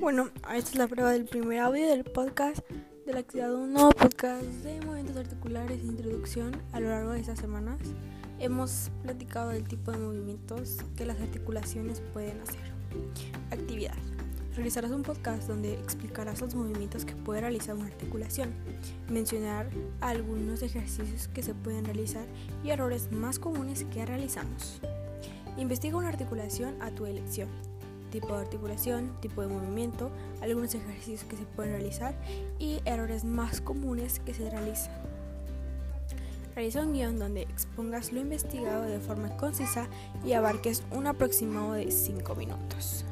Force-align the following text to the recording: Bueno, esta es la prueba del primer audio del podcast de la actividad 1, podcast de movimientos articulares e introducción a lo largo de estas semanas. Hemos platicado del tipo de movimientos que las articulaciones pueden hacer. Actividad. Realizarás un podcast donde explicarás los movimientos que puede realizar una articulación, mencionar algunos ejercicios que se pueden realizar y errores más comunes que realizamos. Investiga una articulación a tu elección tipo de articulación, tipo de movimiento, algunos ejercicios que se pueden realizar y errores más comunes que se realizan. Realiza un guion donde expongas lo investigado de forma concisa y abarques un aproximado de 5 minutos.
Bueno, 0.00 0.30
esta 0.54 0.70
es 0.70 0.76
la 0.76 0.88
prueba 0.88 1.10
del 1.10 1.26
primer 1.26 1.58
audio 1.58 1.86
del 1.86 2.04
podcast 2.04 2.60
de 3.04 3.12
la 3.12 3.18
actividad 3.18 3.52
1, 3.52 3.90
podcast 3.90 4.44
de 4.62 4.80
movimientos 4.80 5.18
articulares 5.18 5.78
e 5.82 5.84
introducción 5.86 6.56
a 6.72 6.80
lo 6.80 6.88
largo 6.88 7.10
de 7.10 7.20
estas 7.20 7.38
semanas. 7.38 7.78
Hemos 8.38 8.90
platicado 9.02 9.50
del 9.50 9.68
tipo 9.68 9.92
de 9.92 9.98
movimientos 9.98 10.78
que 10.96 11.04
las 11.04 11.20
articulaciones 11.20 12.00
pueden 12.14 12.40
hacer. 12.40 12.72
Actividad. 13.50 13.94
Realizarás 14.54 14.90
un 14.90 15.02
podcast 15.02 15.46
donde 15.46 15.74
explicarás 15.74 16.40
los 16.40 16.54
movimientos 16.54 17.04
que 17.04 17.14
puede 17.14 17.42
realizar 17.42 17.76
una 17.76 17.88
articulación, 17.88 18.54
mencionar 19.10 19.68
algunos 20.00 20.62
ejercicios 20.62 21.28
que 21.28 21.42
se 21.42 21.52
pueden 21.52 21.84
realizar 21.84 22.24
y 22.64 22.70
errores 22.70 23.12
más 23.12 23.38
comunes 23.38 23.84
que 23.92 24.06
realizamos. 24.06 24.80
Investiga 25.58 25.98
una 25.98 26.08
articulación 26.08 26.80
a 26.80 26.90
tu 26.90 27.04
elección 27.04 27.50
tipo 28.10 28.34
de 28.34 28.42
articulación, 28.42 29.12
tipo 29.20 29.40
de 29.42 29.48
movimiento, 29.48 30.10
algunos 30.42 30.74
ejercicios 30.74 31.24
que 31.24 31.36
se 31.36 31.44
pueden 31.44 31.72
realizar 31.72 32.14
y 32.58 32.80
errores 32.84 33.24
más 33.24 33.60
comunes 33.60 34.20
que 34.20 34.34
se 34.34 34.50
realizan. 34.50 34.92
Realiza 36.54 36.82
un 36.82 36.92
guion 36.92 37.18
donde 37.18 37.42
expongas 37.42 38.12
lo 38.12 38.20
investigado 38.20 38.82
de 38.82 38.98
forma 38.98 39.36
concisa 39.36 39.88
y 40.24 40.32
abarques 40.32 40.82
un 40.90 41.06
aproximado 41.06 41.72
de 41.72 41.90
5 41.90 42.34
minutos. 42.34 43.04